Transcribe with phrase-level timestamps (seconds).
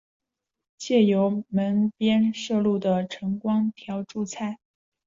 [0.79, 4.57] 借由门边射入的晨光挑著菜